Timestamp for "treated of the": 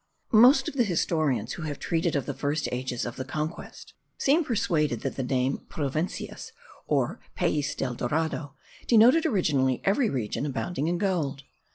1.77-2.33